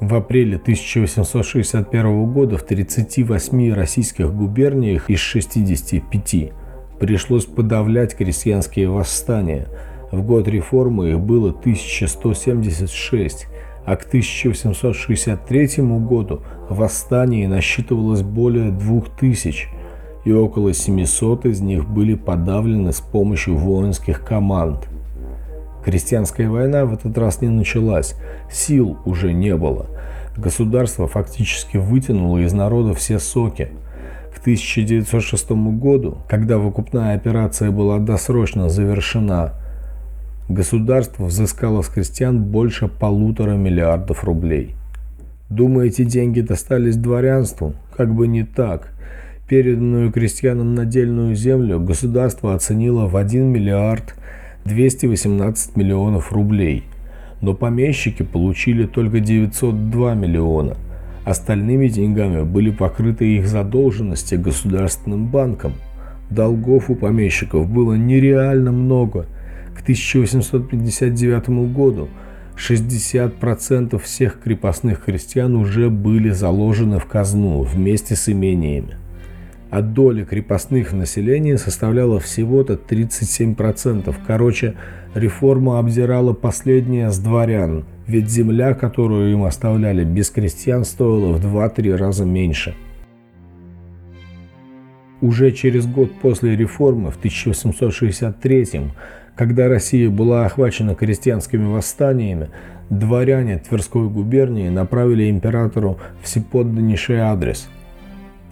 В 0.04 0.16
апреле 0.16 0.58
1861 0.58 2.34
года 2.34 2.58
в 2.58 2.64
38 2.64 3.74
российских 3.74 4.34
губерниях 4.34 5.10
из 5.10 5.20
65 5.20 6.52
пришлось 7.00 7.46
подавлять 7.46 8.16
крестьянские 8.16 8.90
восстания– 8.90 9.68
в 10.14 10.22
год 10.22 10.48
реформы 10.48 11.10
их 11.10 11.20
было 11.20 11.50
1176, 11.50 13.48
а 13.84 13.96
к 13.96 14.06
1863 14.06 15.68
году 15.78 16.42
восстаний 16.70 17.48
насчитывалось 17.48 18.22
более 18.22 18.70
2000, 18.70 19.70
и 20.26 20.32
около 20.32 20.72
700 20.72 21.48
из 21.48 21.62
них 21.62 21.90
были 21.90 22.14
подавлены 22.14 22.94
с 22.94 23.02
помощью 23.02 23.56
воинских 23.56 24.24
команд. 24.24 24.88
Крестьянская 25.84 26.50
война 26.50 26.86
в 26.86 26.94
этот 26.94 27.18
раз 27.18 27.42
не 27.42 27.50
началась, 27.50 28.16
сил 28.52 28.98
уже 29.06 29.34
не 29.34 29.56
было. 29.56 29.88
Государство 30.38 31.08
фактически 31.08 31.78
вытянуло 31.78 32.40
из 32.40 32.54
народа 32.54 32.94
все 32.94 33.20
соки. 33.20 33.70
К 34.36 34.40
1906 34.40 35.52
году, 35.52 36.18
когда 36.28 36.58
выкупная 36.58 37.16
операция 37.16 37.72
была 37.72 38.00
досрочно 38.00 38.70
завершена, 38.70 39.54
Государство 40.50 41.25
взыскало 41.25 41.82
с 41.82 41.88
крестьян 41.88 42.44
больше 42.44 42.90
полутора 42.90 43.54
миллиардов 43.54 44.25
рублей. 44.25 44.75
Думаете, 45.50 46.04
деньги 46.04 46.42
достались 46.42 46.98
дворянству? 46.98 47.75
Как 47.96 48.13
бы 48.13 48.28
не 48.28 48.44
так. 48.44 48.90
Переданную 49.48 50.12
крестьянам 50.12 50.75
надельную 50.75 51.36
землю 51.36 51.80
государство 51.80 52.54
оценило 52.54 53.08
в 53.08 53.16
1 53.16 53.46
миллиард 53.46 54.16
218 54.65 55.75
миллионов 55.75 56.32
рублей. 56.32 56.84
Но 57.41 57.53
помещики 57.53 58.24
получили 58.24 58.86
только 58.86 59.20
902 59.20 60.15
миллиона. 60.15 60.77
Остальными 61.25 61.88
деньгами 61.88 62.43
были 62.43 62.72
покрыты 62.72 63.38
их 63.38 63.48
задолженности 63.48 64.36
государственным 64.36 65.27
банкам. 65.27 65.74
Долгов 66.29 66.89
у 66.89 66.96
помещиков 66.96 67.70
было 67.70 67.93
нереально 67.93 68.72
много– 68.72 69.25
к 69.75 69.82
1859 69.82 71.50
году 71.74 72.10
60% 72.55 74.00
всех 74.00 74.39
крепостных 74.39 75.04
крестьян 75.04 75.56
уже 75.56 75.89
были 75.89 76.30
заложены 76.30 76.99
в 76.99 77.06
казну 77.06 77.63
вместе 77.63 78.15
с 78.15 78.30
имениями. 78.30 78.97
А 79.74 79.82
доля 79.82 80.24
крепостных 80.24 80.94
населения 80.94 81.58
составляла 81.58 82.20
всего-то 82.20 82.74
37%. 82.74 84.16
Короче, 84.28 84.76
реформа 85.16 85.80
обдирала 85.80 86.34
последнее 86.34 87.10
с 87.10 87.18
дворян, 87.18 87.84
ведь 88.06 88.30
земля, 88.30 88.76
которую 88.76 89.32
им 89.32 89.44
оставляли 89.46 90.04
без 90.04 90.30
крестьян, 90.30 90.86
стоила 90.86 91.34
в 91.34 91.44
2-3 91.44 91.96
раза 91.96 92.24
меньше. 92.24 92.76
Уже 95.22 95.50
через 95.50 95.88
год 95.88 96.12
после 96.22 96.56
реформы, 96.56 97.10
в 97.10 97.18
1863 97.18 98.92
когда 99.36 99.68
Россия 99.68 100.08
была 100.12 100.46
охвачена 100.46 100.94
крестьянскими 100.94 101.66
восстаниями, 101.66 102.52
дворяне 102.92 103.58
Тверской 103.58 104.08
губернии 104.08 104.70
направили 104.70 105.32
императору 105.32 105.98
всеподданнейший 106.22 107.22
адрес. 107.22 107.68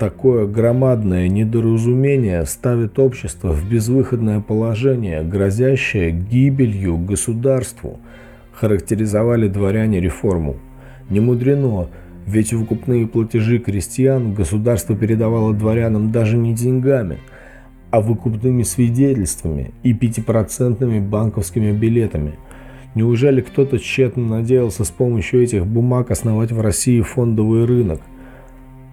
Такое 0.02 0.48
громадное 0.48 1.28
недоразумение 1.28 2.44
ставит 2.48 2.98
общество 2.98 3.54
в 3.54 3.70
безвыходное 3.70 4.40
положение, 4.40 5.22
грозящее 5.22 6.10
гибелью 6.10 6.98
государству, 6.98 8.00
характеризовали 8.52 9.48
дворяне 9.48 10.02
реформу. 10.02 10.56
Не 11.12 11.20
мудрено, 11.20 11.88
ведь 12.26 12.52
выкупные 12.52 13.06
платежи 13.06 13.60
крестьян 13.60 14.34
государство 14.34 14.96
передавало 14.96 15.54
дворянам 15.54 16.12
даже 16.12 16.36
не 16.36 16.56
деньгами– 16.56 17.20
а 17.92 18.02
выкупными 18.02 18.64
свидетельствами 18.64 19.72
и 19.84 19.94
пятипроцентными 19.94 21.00
банковскими 21.00 21.74
билетами. 21.74 22.40
Неужели 22.96 23.42
кто-то 23.42 23.78
тщетно 23.78 24.26
надеялся 24.26 24.84
с 24.84 24.90
помощью 24.90 25.44
этих 25.44 25.68
бумаг 25.68 26.10
основать 26.10 26.52
в 26.52 26.60
России 26.60 27.02
фондовый 27.02 27.66
рынок? 27.66 28.02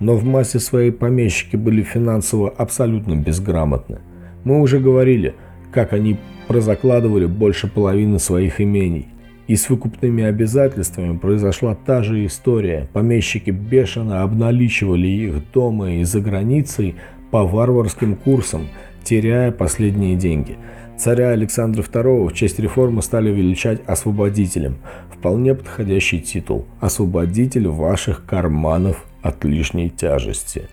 Но 0.00 0.14
в 0.14 0.24
массе 0.24 0.58
своей 0.58 0.92
помещики 0.92 1.56
были 1.56 1.82
финансово 1.82 2.50
абсолютно 2.50 3.14
безграмотны. 3.16 3.98
Мы 4.44 4.60
уже 4.60 4.78
говорили, 4.78 5.34
как 5.72 5.92
они 5.92 6.18
прозакладывали 6.46 7.26
больше 7.26 7.68
половины 7.68 8.18
своих 8.18 8.60
имений. 8.60 9.08
И 9.46 9.56
с 9.56 9.70
выкупными 9.70 10.24
обязательствами 10.24 11.16
произошла 11.16 11.74
та 11.74 12.02
же 12.02 12.24
история. 12.26 12.88
Помещики 12.92 13.50
бешено 13.50 14.22
обналичивали 14.22 15.06
их 15.06 15.52
дома 15.52 15.92
и 15.92 16.04
за 16.04 16.20
границей 16.20 16.96
по 17.30 17.44
варварским 17.44 18.14
курсам– 18.16 18.68
теряя 19.08 19.52
последние 19.52 20.16
деньги. 20.16 20.58
Царя 20.98 21.30
Александра 21.30 21.82
II 21.82 22.28
в 22.28 22.34
честь 22.34 22.58
реформы 22.58 23.00
стали 23.00 23.30
величать 23.30 23.80
освободителем. 23.86 24.78
Вполне 25.10 25.54
подходящий 25.54 26.20
титул– 26.20 26.66
освободитель 26.80 27.68
ваших 27.68 28.26
карманов 28.26 29.06
от 29.28 29.44
лишней 29.44 29.90
тяжести. 29.90 30.68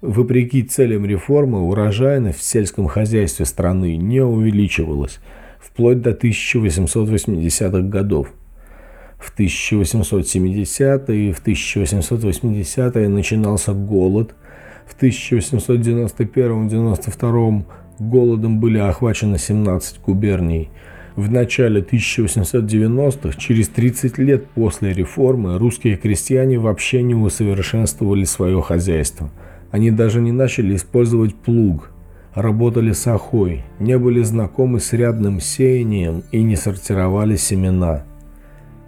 Вопреки 0.00 0.62
целям 0.62 1.06
реформы, 1.06 1.60
урожайность 1.60 2.38
в 2.38 2.42
сельском 2.42 2.88
хозяйстве 2.88 3.46
страны 3.46 3.96
не 3.96 4.20
увеличивалась 4.20 5.20
вплоть 5.60 6.02
до 6.02 6.10
1880-х 6.10 7.88
годов. 7.88 8.32
В 9.18 9.38
1870-е 9.38 11.28
и 11.28 11.32
в 11.32 11.46
1880-е 11.46 13.08
начинался 13.08 13.72
голод– 13.72 14.34
в 14.86 14.96
1891-92 15.02 17.64
голодом 17.98 18.60
были 18.60 18.78
охвачены 18.78 19.38
17 19.38 20.00
губерний. 20.00 20.70
В 21.16 21.30
начале 21.30 21.80
1890-х, 21.80 23.38
через 23.38 23.68
30 23.68 24.18
лет 24.18 24.46
после 24.48 24.92
реформы, 24.92 25.58
русские 25.58 25.96
крестьяне 25.96 26.58
вообще 26.58 27.02
не 27.02 27.14
усовершенствовали 27.14 28.24
свое 28.24 28.60
хозяйство. 28.60 29.30
Они 29.70 29.92
даже 29.92 30.20
не 30.20 30.32
начали 30.32 30.74
использовать 30.74 31.36
плуг, 31.36 31.92
работали 32.34 32.90
с 32.90 33.06
охой, 33.06 33.62
не 33.78 33.96
были 33.96 34.24
знакомы 34.24 34.80
с 34.80 34.92
рядным 34.92 35.40
сеянием 35.40 36.24
и 36.32 36.42
не 36.42 36.56
сортировали 36.56 37.36
семена. 37.36 38.02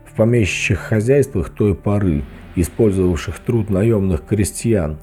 В 0.05 0.17
помещичьих 0.17 0.81
хозяйствах 0.81 1.51
той 1.51 1.77
поры, 1.77 2.25
использовавших 2.57 3.39
труд 3.39 3.71
наемных 3.71 4.27
крестьян, 4.27 4.99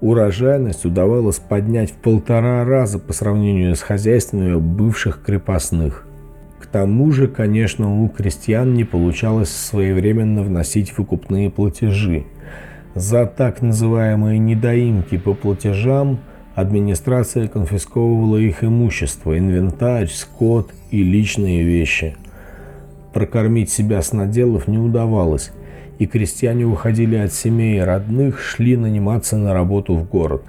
урожайность 0.00 0.84
удавалось 0.84 1.40
поднять 1.40 1.90
в 1.90 1.94
полтора 1.94 2.64
раза 2.64 3.00
по 3.00 3.12
сравнению 3.12 3.74
с 3.74 3.80
хозяйствами 3.80 4.54
бывших 4.54 5.20
крепостных. 5.24 6.06
К 6.60 6.66
тому 6.66 7.10
же, 7.10 7.26
конечно, 7.26 8.02
у 8.02 8.08
крестьян 8.08 8.74
не 8.74 8.84
получалось 8.84 9.50
своевременно 9.50 10.42
вносить 10.42 10.96
выкупные 10.96 11.50
платежи. 11.50 12.24
За 12.94 13.24
так 13.26 13.62
называемые 13.62 14.38
недоимки 14.38 15.16
по 15.16 15.34
платежам 15.34 16.20
Администрация 16.54 17.48
конфисковывала 17.48 18.36
их 18.36 18.62
имущество, 18.62 19.38
инвентарь, 19.38 20.08
скот 20.08 20.72
и 20.90 21.02
личные 21.02 21.62
вещи. 21.62 22.16
Прокормить 23.14 23.70
себя 23.70 24.02
с 24.02 24.12
наделов 24.12 24.68
не 24.68 24.76
удавалось, 24.76 25.52
и 25.98 26.06
крестьяне 26.06 26.66
уходили 26.66 27.16
от 27.16 27.32
семей 27.32 27.78
и 27.78 27.80
родных, 27.80 28.40
шли 28.40 28.76
наниматься 28.76 29.38
на 29.38 29.54
работу 29.54 29.94
в 29.94 30.06
город. 30.06 30.42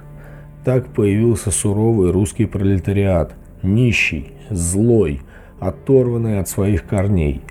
Так 0.64 0.88
появился 0.88 1.50
суровый 1.50 2.10
русский 2.10 2.44
пролетариат, 2.44 3.32
нищий, 3.62 4.32
злой, 4.50 5.22
оторванный 5.66 6.40
от 6.40 6.48
своих 6.48 6.86
корней. 6.86 7.42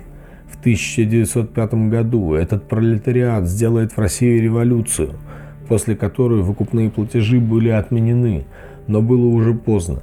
В 0.50 0.60
1905 0.60 1.74
году 1.88 2.34
этот 2.34 2.68
пролетариат 2.68 3.48
сделает 3.48 3.92
в 3.92 3.98
России 3.98 4.38
революцию, 4.38 5.14
после 5.68 5.96
которой 5.96 6.42
выкупные 6.42 6.90
платежи 6.90 7.40
были 7.40 7.70
отменены, 7.70 8.44
но 8.86 9.00
было 9.00 9.26
уже 9.26 9.54
поздно. 9.54 10.02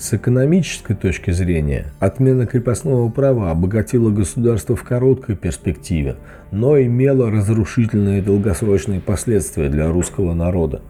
С 0.00 0.14
экономической 0.14 0.94
точки 0.94 1.30
зрения, 1.30 1.92
отмена 1.98 2.46
крепостного 2.46 3.10
права 3.10 3.50
обогатила 3.50 4.08
государство 4.10 4.74
в 4.74 4.82
короткой 4.82 5.36
перспективе, 5.36 6.16
но 6.50 6.80
имела 6.80 7.30
разрушительные 7.30 8.22
долгосрочные 8.22 9.00
последствия 9.00 9.68
для 9.68 9.90
русского 9.90 10.32
народа. 10.32 10.80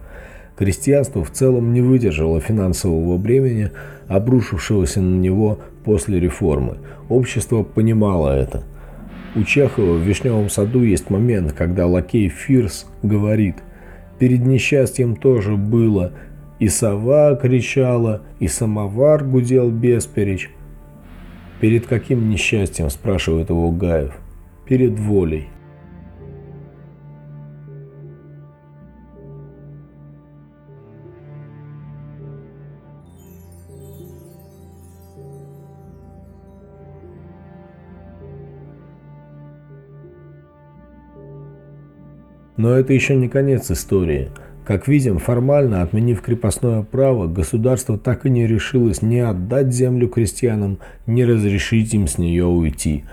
Крестьянство 0.61 1.23
в 1.23 1.31
целом 1.31 1.73
не 1.73 1.81
выдержало 1.81 2.39
финансового 2.39 3.17
бремени, 3.17 3.71
обрушившегося 4.07 5.01
на 5.01 5.17
него 5.17 5.57
после 5.83 6.19
реформы. 6.19 6.77
Общество 7.09 7.63
понимало 7.63 8.29
это. 8.29 8.61
У 9.35 9.41
Чехова 9.41 9.93
в 9.93 10.01
«Вишневом 10.01 10.51
саду» 10.51 10.83
есть 10.83 11.09
момент, 11.09 11.53
когда 11.53 11.87
лакей 11.87 12.29
Фирс 12.29 12.85
говорит 13.01 13.55
«Перед 14.19 14.45
несчастьем 14.45 15.15
тоже 15.15 15.57
было, 15.57 16.11
и 16.59 16.67
сова 16.67 17.35
кричала, 17.35 18.21
и 18.39 18.47
самовар 18.47 19.23
гудел 19.23 19.71
бесперечь. 19.71 20.51
«Перед 21.59 21.87
каким 21.87 22.29
несчастьем?»– 22.29 22.87
спрашивает 22.91 23.49
его 23.49 23.71
Гаев. 23.71 24.13
«Перед 24.67 24.99
волей». 24.99 25.47
Но 42.61 42.77
это 42.77 42.93
еще 42.93 43.15
не 43.15 43.27
конец 43.27 43.71
истории. 43.71 44.29
Как 44.65 44.87
видим, 44.87 45.17
формально 45.17 45.81
отменив 45.81 46.21
крепостное 46.21 46.83
право, 46.83 47.25
государство 47.25 47.97
так 47.97 48.27
и 48.27 48.29
не 48.29 48.45
решилось 48.45 49.01
ни 49.01 49.17
отдать 49.17 49.73
землю 49.73 50.07
крестьянам, 50.07 50.77
ни 51.07 51.23
разрешить 51.23 51.91
им 51.95 52.05
с 52.05 52.19
нее 52.19 52.45
уйти. 52.45 53.03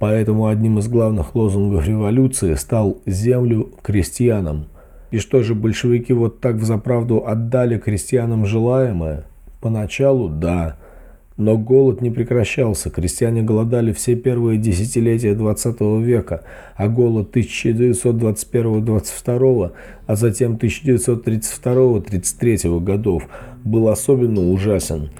Поэтому 0.00 0.48
одним 0.48 0.80
из 0.80 0.88
главных 0.88 1.36
лозунгов 1.36 1.86
революции 1.86 2.54
стал 2.54 2.98
«землю 3.06 3.70
крестьянам». 3.80 4.66
И 5.12 5.18
что 5.18 5.44
же, 5.44 5.54
большевики 5.54 6.12
вот 6.12 6.40
так 6.40 6.56
взаправду 6.56 7.24
отдали 7.24 7.78
крестьянам 7.78 8.44
желаемое? 8.44 9.22
Поначалу– 9.60 10.28
да. 10.30 10.78
Но 11.36 11.58
голод 11.58 12.00
не 12.00 12.10
прекращался, 12.10 12.88
крестьяне 12.88 13.42
голодали 13.42 13.92
все 13.92 14.16
первые 14.16 14.58
десятилетия 14.58 15.34
20 15.34 15.80
века, 16.02 16.44
а 16.76 16.88
голод 16.88 17.36
1921-22, 17.36 19.72
а 20.06 20.16
затем 20.16 20.56
1932-33 20.56 22.80
годов 22.80 23.28
был 23.64 23.88
особенно 23.88 24.50
ужасен. 24.50 25.10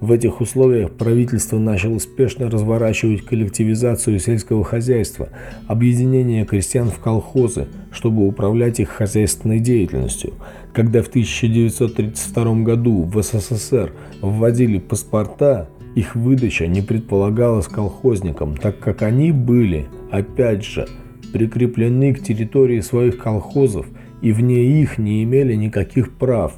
В 0.00 0.12
этих 0.12 0.42
условиях 0.42 0.90
правительство 0.90 1.58
начало 1.58 1.98
спешно 1.98 2.50
разворачивать 2.50 3.24
коллективизацию 3.24 4.18
сельского 4.18 4.62
хозяйства, 4.62 5.30
объединение 5.66 6.44
крестьян 6.44 6.90
в 6.90 6.98
колхозы, 6.98 7.66
чтобы 7.90 8.26
управлять 8.26 8.78
их 8.78 8.90
хозяйственной 8.90 9.58
деятельностью. 9.58 10.34
Когда 10.74 11.02
в 11.02 11.08
1932 11.08 12.54
году 12.62 13.04
в 13.04 13.22
СССР 13.22 13.92
вводили 14.20 14.78
паспорта, 14.78 15.70
их 15.94 16.14
выдача 16.14 16.66
не 16.66 16.82
предполагалась 16.82 17.66
колхозникам, 17.66 18.54
так 18.54 18.78
как 18.78 19.00
они 19.00 19.32
были, 19.32 19.86
опять 20.10 20.62
же, 20.62 20.86
прикреплены 21.32 22.12
к 22.12 22.22
территории 22.22 22.80
своих 22.80 23.16
колхозов 23.16 23.86
и 24.20 24.30
вне 24.32 24.82
их 24.82 24.98
не 24.98 25.24
имели 25.24 25.54
никаких 25.54 26.12
прав. 26.12 26.54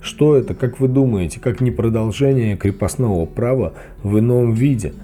Что 0.00 0.36
это, 0.36 0.54
как 0.54 0.80
вы 0.80 0.88
думаете, 0.88 1.40
как 1.40 1.60
не 1.60 1.70
продолжение 1.70 2.56
крепостного 2.56 3.26
права 3.26 3.74
в 4.02 4.18
ином 4.18 4.54
виде? 4.54 4.94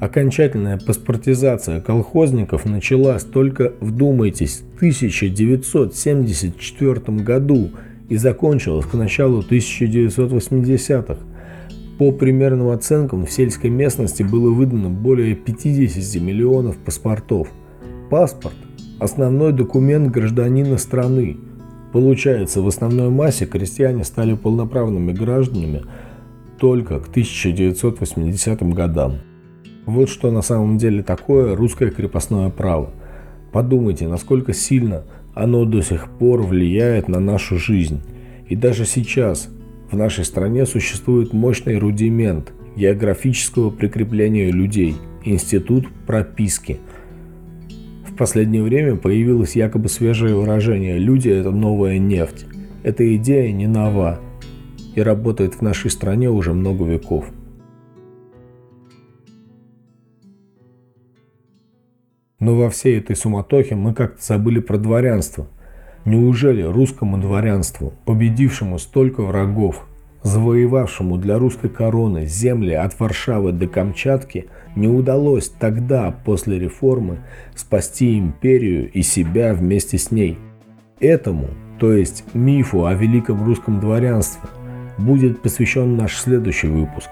Окончательная 0.00 0.78
паспортизация 0.78 1.80
колхозников 1.82 2.64
началась 2.64 3.22
только, 3.22 3.74
вдумайтесь, 3.80 4.62
в 4.74 4.76
1974 4.76 7.18
году 7.18 7.70
и 8.08 8.16
закончилась 8.16 8.86
к 8.86 8.94
началу 8.94 9.42
1980-х. 9.42 11.18
По 11.98 12.12
примерным 12.12 12.70
оценкам, 12.70 13.26
в 13.26 13.30
сельской 13.30 13.68
местности 13.68 14.22
было 14.22 14.50
выдано 14.50 14.88
более 14.88 15.34
50 15.34 16.22
миллионов 16.22 16.78
паспортов. 16.78 17.48
Паспорт– 18.08 18.56
основной 18.98 19.52
документ 19.52 20.10
гражданина 20.10 20.78
страны. 20.78 21.36
Получается, 21.92 22.62
в 22.62 22.68
основной 22.68 23.10
массе 23.10 23.46
крестьяне 23.46 24.04
стали 24.04 24.34
полноправными 24.34 25.12
гражданами 25.12 25.82
только 26.58 27.00
к 27.00 27.08
1980 27.08 28.62
годам. 28.74 29.18
Вот 29.86 30.08
что 30.08 30.30
на 30.30 30.42
самом 30.42 30.78
деле 30.78 31.02
такое 31.02 31.56
русское 31.56 31.90
крепостное 31.90 32.50
право. 32.50 32.90
Подумайте, 33.52 34.06
насколько 34.06 34.52
сильно 34.52 35.04
оно 35.34 35.64
до 35.64 35.82
сих 35.82 36.08
пор 36.10 36.42
влияет 36.42 37.08
на 37.08 37.18
нашу 37.18 37.56
жизнь. 37.58 38.02
И 38.48 38.56
даже 38.56 38.84
сейчас, 38.84 39.48
в 39.90 39.96
нашей 39.96 40.24
стране 40.24 40.66
существует 40.66 41.32
мощный 41.32 41.78
рудимент 41.78 42.52
географического 42.76 43.70
прикрепления 43.70 44.50
людей– 44.50 44.96
институт 45.24 45.88
прописки. 46.06 46.78
Последнее 48.20 48.62
время 48.62 48.96
появилось 48.96 49.56
якобы 49.56 49.88
свежее 49.88 50.34
выражение 50.34 50.98
«люди– 50.98 51.28
это 51.30 51.52
новая 51.52 51.96
нефть». 51.96 52.44
Эта 52.82 53.16
идея 53.16 53.50
не 53.50 53.66
нова 53.66 54.20
и 54.94 55.00
работает 55.00 55.54
в 55.54 55.62
нашей 55.62 55.90
стране 55.90 56.28
уже 56.28 56.52
много 56.52 56.84
веков. 56.84 57.24
Но 62.38 62.56
во 62.56 62.68
всей 62.68 62.98
этой 62.98 63.16
суматохе 63.16 63.74
мы 63.74 63.94
как-то 63.94 64.22
забыли 64.22 64.60
про 64.60 64.76
дворянство– 64.76 65.48
Неужели 66.06 66.62
русскому 66.62 67.18
дворянству, 67.18 67.92
победившему 68.06 68.78
столько 68.78 69.22
врагов, 69.22 69.86
завоевавшему 70.22 71.16
для 71.16 71.38
русской 71.38 71.68
короны 71.68 72.26
земли 72.26 72.74
от 72.74 72.98
Варшавы 72.98 73.52
до 73.52 73.66
Камчатки, 73.66 74.46
не 74.76 74.88
удалось 74.88 75.48
тогда, 75.48 76.14
после 76.24 76.58
реформы, 76.58 77.18
спасти 77.54 78.18
империю 78.18 78.90
и 78.90 79.02
себя 79.02 79.54
вместе 79.54 79.98
с 79.98 80.10
ней? 80.10 80.38
Этому, 81.00 81.48
то 81.78 81.92
есть 81.92 82.24
мифу 82.34 82.84
о 82.86 82.94
великом 82.94 83.44
русском 83.44 83.80
дворянстве, 83.80 84.48
будет 84.98 85.40
посвящен 85.40 85.96
наш 85.96 86.18
следующий 86.18 86.68
выпуск. 86.68 87.08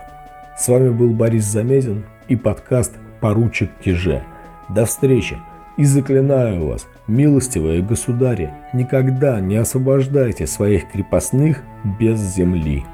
С 0.59 0.69
вами 0.69 0.91
был 0.91 1.11
Борис 1.11 1.45
Замезин 1.45 2.05
и 2.29 2.37
подкаст 2.37 2.95
«Поручик 3.21 3.71
Киже». 3.83 4.23
До 4.69 4.85
встречи! 4.85 5.37
И 5.79 5.85
заклинаю 5.85 6.67
вас, 6.67 6.89
милостивые 7.07 7.83
государи, 7.83 8.51
никогда 8.75 9.41
не 9.41 9.55
освобождайте 9.55 10.49
своих 10.49 10.91
крепостных 10.91 11.63
без 12.01 12.19
земли. 12.19 12.85